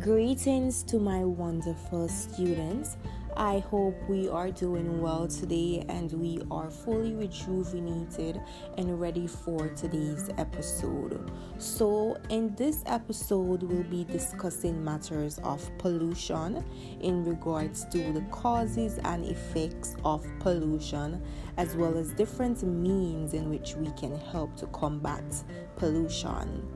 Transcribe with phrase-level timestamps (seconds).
[0.00, 2.98] Greetings to my wonderful students.
[3.36, 8.40] I hope we are doing well today and we are fully rejuvenated
[8.76, 11.30] and ready for today's episode.
[11.58, 16.64] So, in this episode, we'll be discussing matters of pollution
[17.00, 21.22] in regards to the causes and effects of pollution,
[21.56, 25.24] as well as different means in which we can help to combat
[25.76, 26.68] pollution.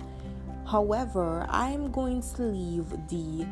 [0.71, 3.45] However, I'm going to leave the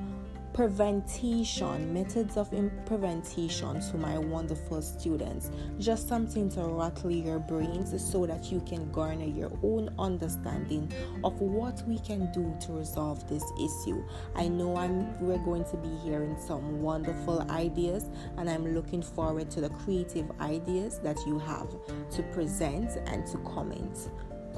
[0.52, 2.52] prevention methods of
[2.86, 5.50] prevention to my wonderful students.
[5.80, 10.92] Just something to rattle your brains so that you can garner your own understanding
[11.24, 14.00] of what we can do to resolve this issue.
[14.36, 19.50] I know i'm we're going to be hearing some wonderful ideas and i'm looking forward
[19.50, 21.68] to the creative ideas that you have
[22.12, 24.08] to present and to comment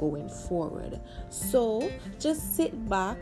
[0.01, 0.99] going forward.
[1.29, 3.19] So just sit back,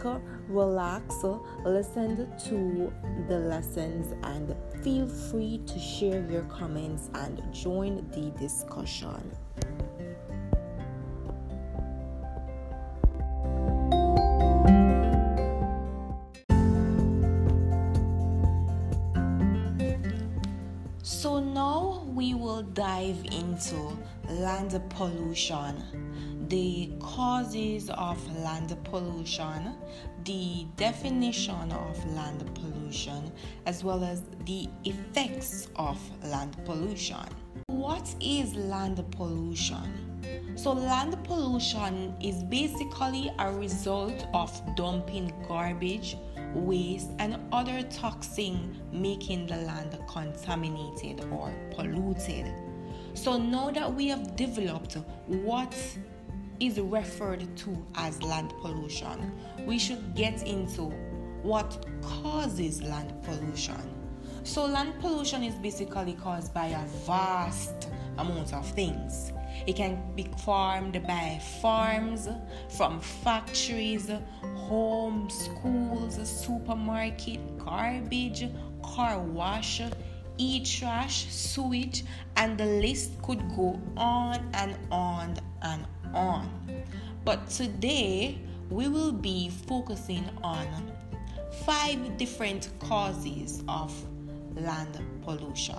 [0.49, 1.17] relax,
[1.65, 2.93] listen to
[3.29, 9.33] the lessons, and feel free to share your comments and join the discussion.
[21.03, 25.83] So now we will dive into land pollution
[26.49, 29.75] the causes of land pollution,
[30.25, 33.31] the definition of land pollution,
[33.67, 37.25] as well as the effects of land pollution.
[37.67, 40.09] What is land pollution?
[40.57, 46.17] So, land pollution is basically a result of dumping garbage,
[46.55, 52.53] waste, and other toxins making the land contaminated or polluted.
[53.15, 54.97] So, now that we have developed
[55.27, 55.75] what
[56.61, 59.33] is referred to as land pollution,
[59.67, 60.85] we should get into
[61.43, 63.95] what causes land pollution.
[64.45, 69.33] So, land pollution is basically caused by a vast amount of things.
[69.67, 72.29] It can be formed by farms,
[72.77, 74.11] from factories,
[74.55, 78.49] homes, schools, supermarket, garbage,
[78.83, 79.83] car wash,
[80.39, 82.05] e-trash, sewage,
[82.37, 86.85] and the list could go on and on and on.
[87.25, 88.39] But today
[88.71, 90.93] we will be focusing on
[91.65, 93.95] five different causes of
[94.55, 95.77] land pollution.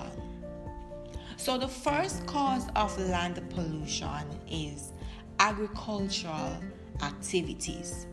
[1.38, 4.92] So, the first cause of land pollution is
[5.40, 6.58] agricultural
[7.02, 8.08] activities.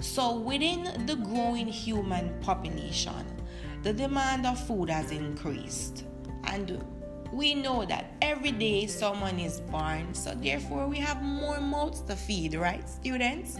[0.00, 3.24] So, within the growing human population,
[3.82, 6.04] the demand of food has increased,
[6.44, 6.84] and
[7.32, 12.16] we know that every day someone is born, so therefore we have more mouths to
[12.16, 13.58] feed, right, students?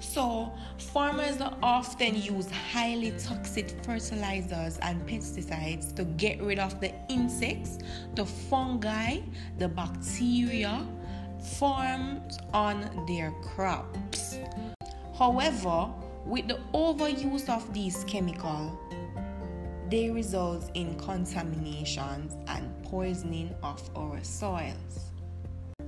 [0.00, 7.78] So, farmers often use highly toxic fertilizers and pesticides to get rid of the insects,
[8.14, 9.18] the fungi,
[9.58, 10.86] the bacteria
[11.58, 14.38] formed on their crops.
[15.18, 15.90] However,
[16.24, 18.78] with the overuse of these chemicals,
[19.90, 25.10] they result in contaminations and poisoning of our soils.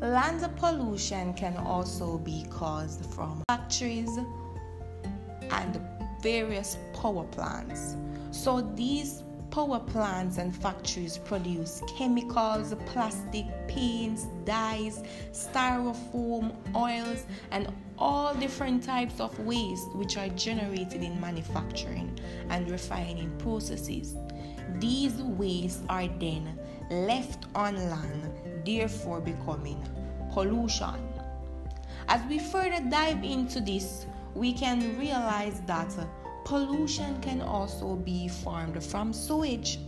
[0.00, 4.18] Land pollution can also be caused from factories
[5.50, 5.80] and
[6.22, 7.96] various power plants.
[8.30, 18.34] So these power plants and factories produce chemicals, plastic, paints, dyes, styrofoam, oils, and all
[18.34, 22.18] different types of waste which are generated in manufacturing
[22.48, 24.14] and refining processes.
[24.78, 26.59] These wastes are then
[26.90, 28.32] left on land,
[28.64, 29.82] therefore becoming
[30.32, 30.96] pollution.
[32.08, 35.92] As we further dive into this, we can realize that
[36.44, 39.78] pollution can also be formed from sewage.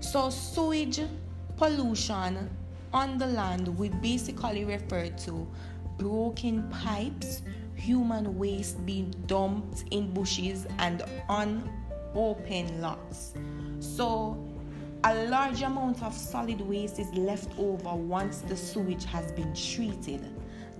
[0.00, 1.00] So, sewage
[1.56, 2.50] pollution
[2.92, 5.46] on the land would basically refer to
[5.98, 7.42] broken pipes,
[7.76, 11.70] human waste being dumped in bushes and on
[12.14, 13.34] open lots.
[13.78, 14.49] So,
[15.04, 20.20] a large amount of solid waste is left over once the sewage has been treated.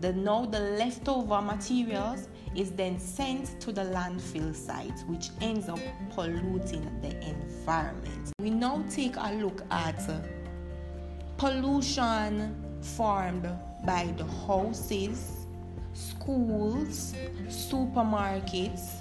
[0.01, 5.79] The now the leftover materials is then sent to the landfill site, which ends up
[6.11, 8.33] polluting the environment.
[8.41, 10.03] We now take a look at
[11.39, 13.49] pollution formed
[13.87, 15.47] by the houses,
[15.95, 17.15] schools,
[17.47, 18.97] supermarkets,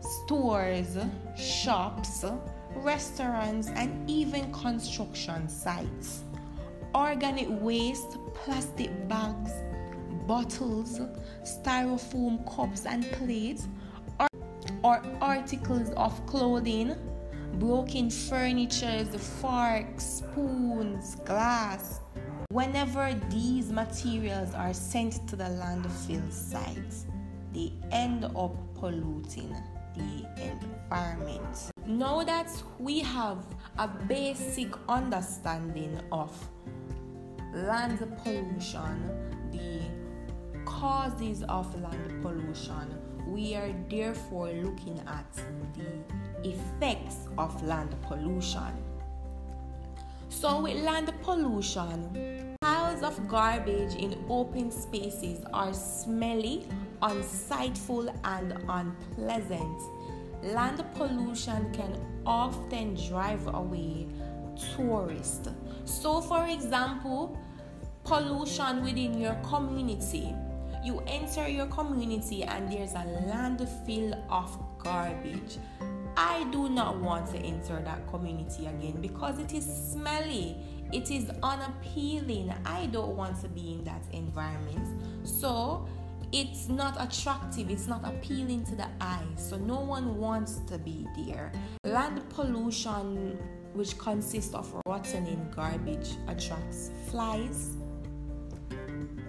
[0.00, 0.98] stores,
[1.36, 2.24] shops,
[2.76, 6.24] restaurants, and even construction sites.
[6.94, 9.52] Organic waste, plastic bags,
[10.26, 11.00] bottles,
[11.44, 13.68] styrofoam cups, and plates
[14.18, 14.28] are
[14.82, 16.94] or articles of clothing,
[17.54, 22.00] broken furniture, forks, spoons, glass.
[22.50, 27.06] Whenever these materials are sent to the landfill sites,
[27.52, 29.54] they end up polluting
[29.96, 31.69] the environment.
[31.86, 33.38] Now that we have
[33.78, 36.30] a basic understanding of
[37.54, 39.10] land pollution,
[39.50, 39.80] the
[40.64, 42.96] causes of land pollution,
[43.26, 45.32] we are therefore looking at
[45.74, 48.72] the effects of land pollution.
[50.28, 56.66] So, with land pollution, piles of garbage in open spaces are smelly,
[57.02, 59.80] unsightful, and unpleasant.
[60.42, 64.06] Land pollution can often drive away
[64.74, 65.48] tourists.
[65.84, 67.38] So, for example,
[68.04, 70.34] pollution within your community.
[70.82, 75.58] You enter your community and there's a landfill of garbage.
[76.16, 80.56] I do not want to enter that community again because it is smelly.
[80.92, 82.52] It is unappealing.
[82.64, 84.86] I don't want to be in that environment.
[85.22, 85.86] So,
[86.32, 89.26] it's not attractive, it's not appealing to the eye.
[89.36, 91.52] So, no one wants to be there.
[91.84, 93.38] Land pollution,
[93.74, 97.76] which consists of rotting garbage, attracts flies,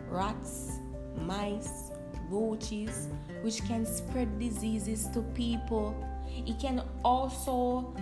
[0.09, 0.79] rats,
[1.25, 1.91] mice,
[2.29, 3.07] roaches,
[3.41, 5.95] which can spread diseases to people.
[6.45, 7.93] It can also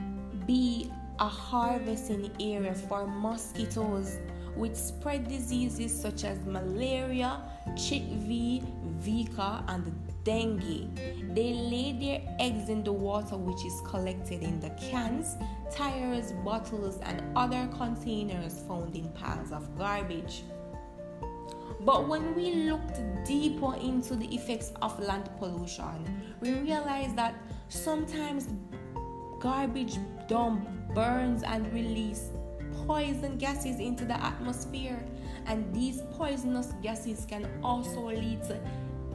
[0.46, 4.18] be a harvesting area for mosquitoes,
[4.56, 8.63] which spread diseases such as malaria, chikungunya,
[9.01, 9.94] Zika, and
[10.24, 10.95] dengue.
[11.36, 15.36] They lay their eggs in the water which is collected in the cans,
[15.71, 20.44] tires, bottles, and other containers found in piles of garbage.
[21.81, 27.36] But when we looked deeper into the effects of land pollution, we realized that
[27.69, 28.48] sometimes
[29.39, 29.97] garbage
[30.27, 32.30] dump burns and release
[32.86, 35.00] poison gases into the atmosphere.
[35.45, 38.59] And these poisonous gases can also lead to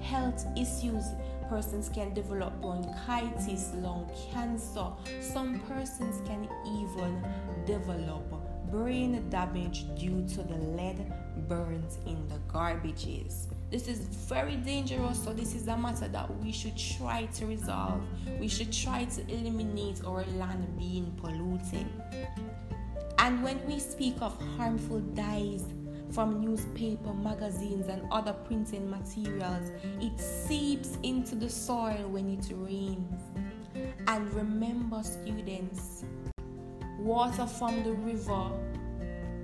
[0.00, 1.04] health issues.
[1.48, 4.86] Persons can develop bronchitis lung cancer.
[5.20, 7.22] Some persons can even
[7.66, 8.24] develop
[8.70, 11.12] brain damage due to the lead
[11.48, 13.48] burns in the garbages.
[13.74, 18.00] This is very dangerous, so this is a matter that we should try to resolve.
[18.38, 21.84] We should try to eliminate our land being polluted.
[23.18, 25.64] And when we speak of harmful dyes
[26.12, 33.22] from newspaper, magazines, and other printing materials, it seeps into the soil when it rains.
[34.06, 36.04] And remember, students,
[37.00, 38.52] water from the river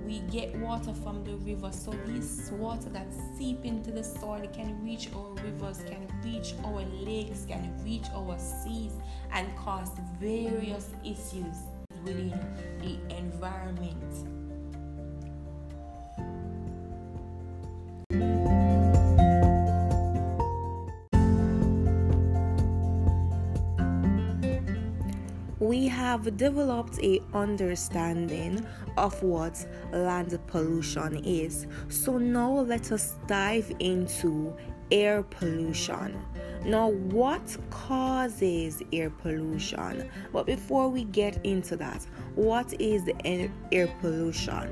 [0.05, 1.71] we get water from the river.
[1.71, 3.07] So this water that
[3.37, 8.37] seep into the soil can reach our rivers can reach our lakes can reach our
[8.37, 8.93] seas
[9.33, 11.57] and cause various issues
[12.03, 12.39] within
[12.79, 14.40] the environment
[26.11, 28.65] have developed a understanding
[28.97, 31.67] of what land pollution is.
[31.87, 34.53] So now let us dive into
[34.91, 36.21] air pollution.
[36.65, 40.11] Now, what causes air pollution?
[40.33, 42.05] But before we get into that,
[42.35, 44.67] what is air pollution?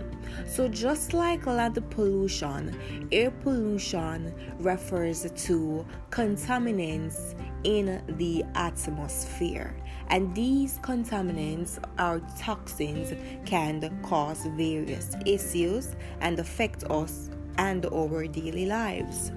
[0.45, 2.77] So, just like land pollution,
[3.13, 7.33] air pollution refers to contaminants
[7.63, 9.75] in the atmosphere,
[10.09, 13.13] and these contaminants or toxins
[13.45, 19.31] can cause various issues and affect us and our daily lives.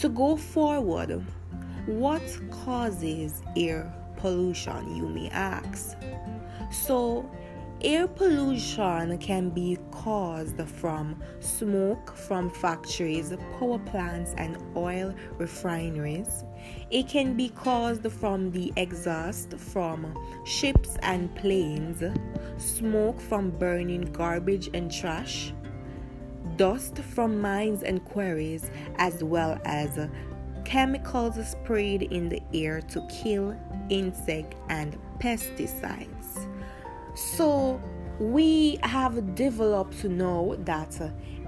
[0.00, 1.24] To go forward,
[1.86, 5.96] what causes air pollution, you may ask?
[6.70, 7.30] So,
[7.82, 16.44] air pollution can be caused from smoke from factories, power plants, and oil refineries.
[16.90, 22.02] It can be caused from the exhaust from ships and planes,
[22.56, 25.52] smoke from burning garbage and trash,
[26.56, 30.08] dust from mines and quarries, as well as
[30.64, 33.54] chemicals sprayed in the air to kill
[33.90, 36.15] insect and pesticides.
[37.16, 37.80] So,
[38.20, 41.00] we have developed to know that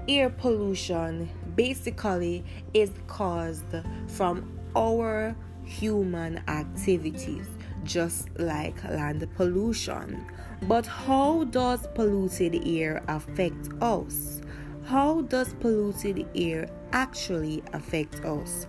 [0.07, 3.75] air pollution basically is caused
[4.07, 7.47] from our human activities,
[7.83, 10.25] just like land pollution.
[10.63, 14.41] But how does polluted air affect us?
[14.85, 18.65] How does polluted air actually affect us?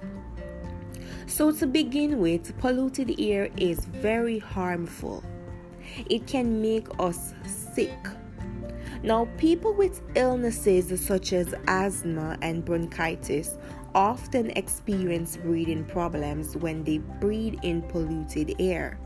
[1.26, 5.24] So, to begin with, polluted air is very harmful.
[6.08, 7.98] It can make us sick.
[9.02, 13.56] Now, people with illnesses such as asthma and bronchitis
[13.94, 18.98] often experience breathing problems when they breathe in polluted air.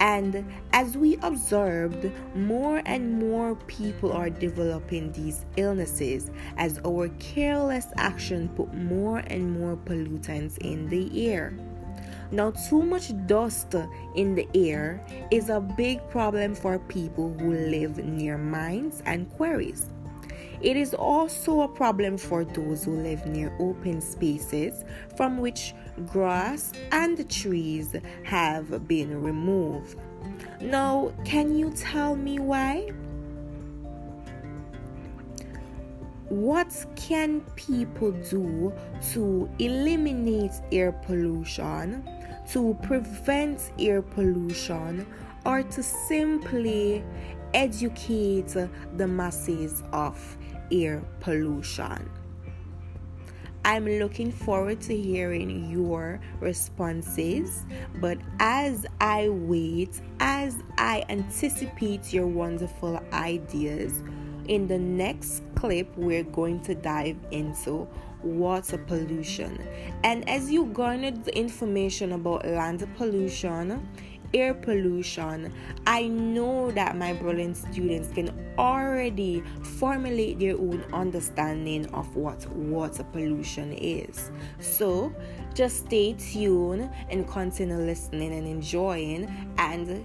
[0.00, 7.86] And as we observed, more and more people are developing these illnesses as our careless
[7.96, 11.54] action put more and more pollutants in the air.
[12.32, 13.74] Now, too much dust
[14.14, 19.90] in the air is a big problem for people who live near mines and quarries.
[20.62, 24.84] It is also a problem for those who live near open spaces
[25.14, 25.74] from which
[26.06, 29.98] grass and trees have been removed.
[30.60, 32.92] Now, can you tell me why?
[36.28, 38.72] What can people do
[39.12, 42.08] to eliminate air pollution,
[42.50, 45.06] to prevent air pollution,
[45.44, 47.04] or to simply
[47.54, 48.54] educate
[48.96, 50.36] the masses of
[50.70, 52.08] air pollution.
[53.64, 57.64] I'm looking forward to hearing your responses.
[58.00, 64.02] But as I wait, as I anticipate your wonderful ideas,
[64.48, 67.86] in the next clip, we're going to dive into
[68.24, 69.58] water pollution.
[70.04, 73.88] And as you garnered the information about land pollution,
[74.34, 75.52] air pollution,
[75.86, 79.42] I know that my brilliant students can already
[79.78, 84.30] formulate their own understanding of what water pollution is.
[84.60, 85.12] So
[85.54, 90.04] just stay tuned and continue listening and enjoying and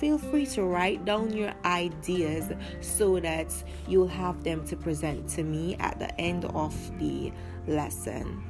[0.00, 3.52] feel free to write down your ideas so that
[3.86, 7.30] you'll have them to present to me at the end of the
[7.66, 8.42] lesson.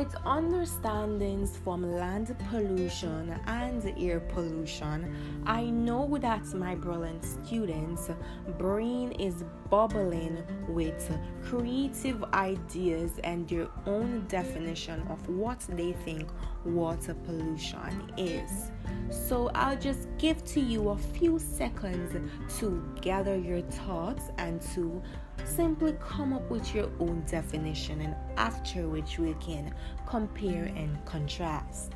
[0.00, 5.14] With understandings from land pollution and air pollution,
[5.44, 8.08] I know that my brilliant students'
[8.56, 11.14] brain is bubbling with
[11.44, 16.30] creative ideas and their own definition of what they think
[16.64, 18.70] water pollution is.
[19.10, 22.12] So I'll just give to you a few seconds
[22.58, 25.02] to gather your thoughts and to
[25.44, 29.74] Simply come up with your own definition, and after which we can
[30.06, 31.92] compare and contrast.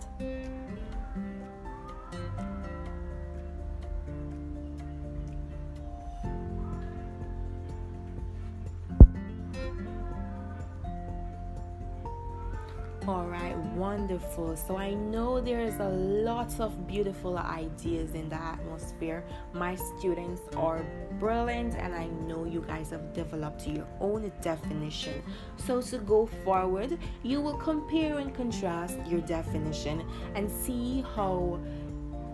[13.07, 14.57] All right, wonderful.
[14.57, 19.23] So I know there's a lot of beautiful ideas in the atmosphere.
[19.53, 20.83] My students are
[21.21, 25.23] brilliant, and I know you guys have developed your own definition.
[25.59, 30.03] So to go forward, you will compare and contrast your definition
[30.35, 31.61] and see how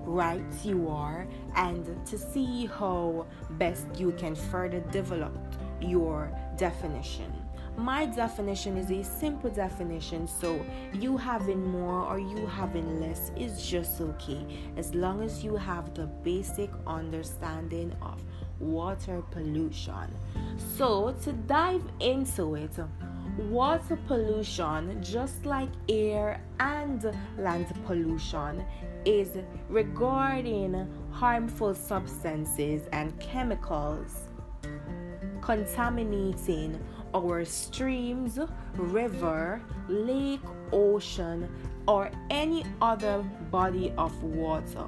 [0.04, 3.26] right you are and to see how
[3.58, 5.36] best you can further develop
[5.80, 7.32] your definition
[7.76, 13.66] my definition is a simple definition so you having more or you having less is
[13.66, 14.44] just okay
[14.76, 18.22] as long as you have the basic understanding of
[18.60, 20.14] water pollution.
[20.76, 22.72] So to dive into it
[23.48, 28.64] water pollution just like air and land pollution
[29.04, 29.30] is
[29.68, 34.28] regarding harmful substances and chemicals
[35.40, 36.78] contaminating
[37.14, 38.38] our streams,
[38.76, 40.40] river, lake,
[40.72, 41.48] ocean,
[41.86, 44.86] or any other body of water.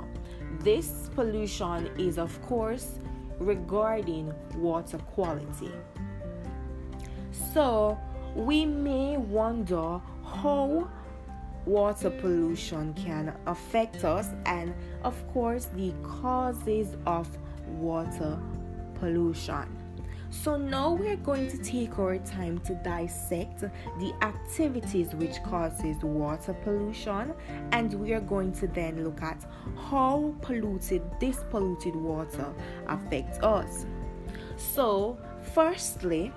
[0.60, 2.98] This pollution is, of course,
[3.38, 5.72] regarding water quality.
[7.52, 7.98] So,
[8.34, 10.88] we may wonder how
[11.66, 17.28] water pollution can affect us, and of course, the causes of
[17.66, 18.38] water
[18.94, 19.81] pollution.
[20.32, 26.54] So now we're going to take our time to dissect the activities which causes water
[26.54, 27.34] pollution
[27.70, 29.44] and we are going to then look at
[29.76, 32.52] how polluted this polluted water
[32.88, 33.84] affects us.
[34.56, 35.18] So,
[35.54, 36.32] firstly,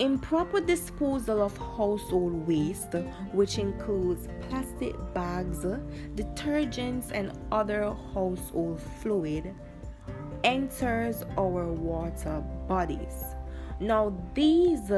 [0.00, 2.94] Improper disposal of household waste,
[3.32, 5.64] which includes plastic bags,
[6.14, 9.52] detergents, and other household fluid,
[10.48, 13.36] enters our water bodies.
[13.80, 14.90] Now, these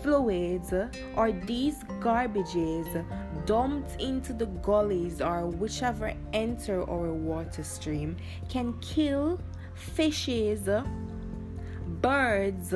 [0.00, 0.72] fluids
[1.14, 2.86] or these garbages
[3.44, 8.16] dumped into the gullies or whichever enter our water stream
[8.48, 9.38] can kill
[9.74, 10.66] fishes,
[12.00, 12.74] birds,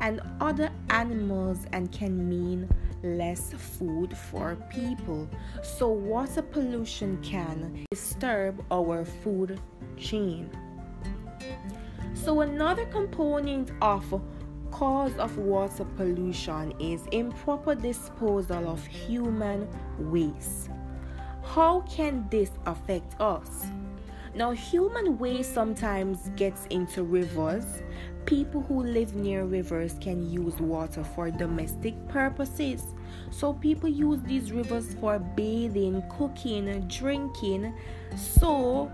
[0.00, 2.68] and other animals and can mean
[3.04, 5.28] less food for people.
[5.62, 9.60] So, water pollution can disturb our food
[9.96, 10.50] chain.
[12.22, 14.20] So, another component of
[14.70, 19.66] cause of water pollution is improper disposal of human
[19.98, 20.68] waste.
[21.42, 23.64] How can this affect us?
[24.34, 27.64] Now, human waste sometimes gets into rivers.
[28.26, 32.84] People who live near rivers can use water for domestic purposes.
[33.30, 37.74] So, people use these rivers for bathing, cooking, drinking.
[38.14, 38.92] So,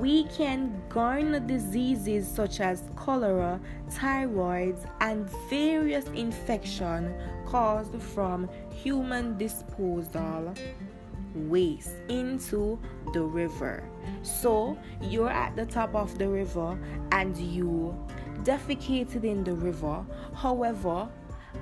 [0.00, 3.60] we can garner diseases such as cholera,
[3.90, 7.12] typhoid, and various infections
[7.46, 10.52] caused from human disposal
[11.34, 12.78] waste into
[13.12, 13.82] the river.
[14.22, 16.78] So you're at the top of the river
[17.12, 17.94] and you
[18.42, 20.04] defecated in the river.
[20.34, 21.08] However,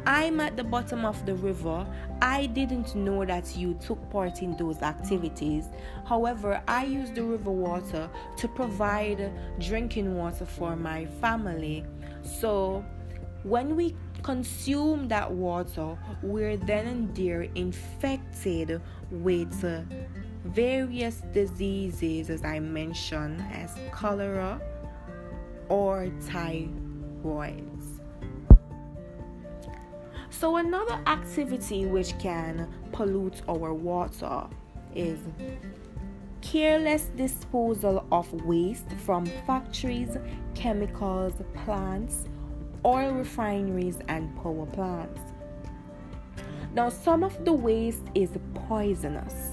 [0.04, 1.86] I'm at the bottom of the river.
[2.20, 5.66] I didn't know that you took part in those activities.
[6.04, 11.84] However, I use the river water to provide drinking water for my family.
[12.22, 12.84] So,
[13.44, 18.80] when we consume that water, we're then and there infected
[19.10, 19.64] with
[20.44, 24.60] various diseases, as I mentioned, as cholera
[25.68, 27.71] or typhoid.
[30.32, 34.46] So, another activity which can pollute our water
[34.94, 35.20] is
[36.40, 40.16] careless disposal of waste from factories,
[40.54, 41.34] chemicals,
[41.64, 42.24] plants,
[42.84, 45.20] oil refineries, and power plants.
[46.74, 49.52] Now, some of the waste is poisonous,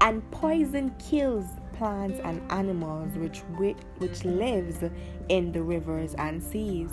[0.00, 3.40] and poison kills plants and animals which,
[3.98, 4.78] which lives
[5.28, 6.92] in the rivers and seas.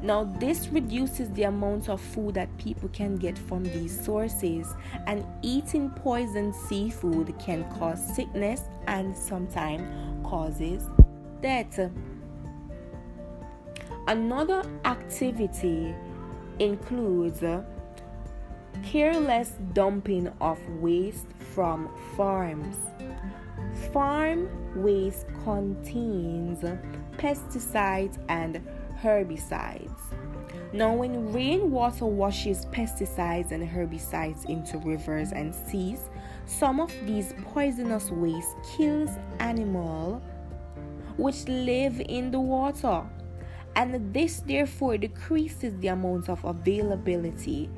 [0.00, 4.74] Now, this reduces the amount of food that people can get from these sources,
[5.06, 9.82] and eating poisoned seafood can cause sickness and sometimes
[10.24, 10.84] causes
[11.42, 11.90] death.
[14.06, 15.94] Another activity
[16.58, 17.42] includes
[18.84, 22.76] careless dumping of waste from farms.
[23.92, 26.64] Farm waste contains
[27.18, 28.60] pesticides and
[29.02, 29.98] herbicides.
[30.72, 36.10] Now, when rainwater washes pesticides and herbicides into rivers and seas,
[36.46, 40.22] some of these poisonous waste kills animals
[41.16, 43.02] which live in the water.
[43.76, 47.70] And this therefore decreases the amount of availability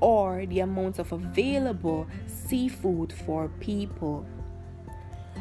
[0.00, 4.26] or the amount of available seafood for people.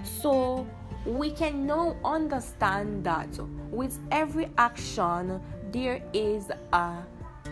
[0.03, 0.67] So,
[1.05, 3.29] we can now understand that
[3.69, 5.41] with every action,
[5.71, 6.97] there is a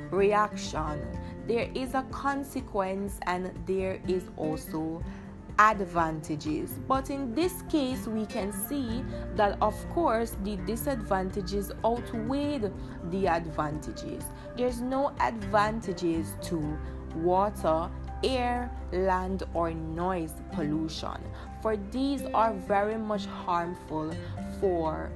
[0.10, 1.08] reaction,
[1.48, 5.04] there is a consequence, and there is also
[5.60, 6.72] advantages.
[6.88, 9.04] But in this case, we can see
[9.36, 12.72] that, of course, the disadvantages outweighed
[13.12, 14.24] the advantages.
[14.58, 16.78] There's no advantages to
[17.16, 17.90] water
[18.24, 21.22] air, land, or noise pollution,
[21.64, 24.14] for these are very much harmful
[24.60, 25.10] for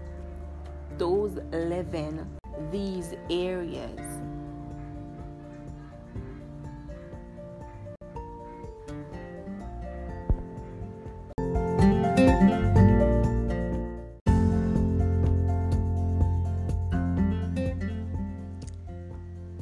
[0.97, 2.25] those living
[2.71, 3.99] these areas.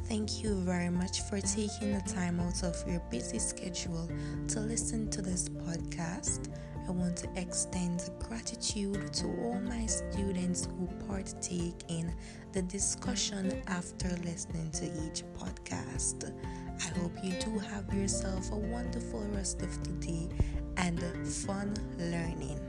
[0.04, 4.08] Thank you very much for taking the time out of your busy schedule
[4.48, 6.48] to listen to this podcast.
[6.88, 12.14] I want to extend gratitude to all my students who partake in
[12.52, 16.32] the discussion after listening to each podcast.
[16.78, 20.28] I hope you do have yourself a wonderful rest of the day
[20.76, 22.60] and fun learning.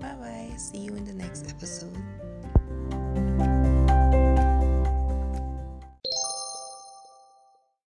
[0.00, 0.56] Bye bye.
[0.56, 1.96] See you in the next episode.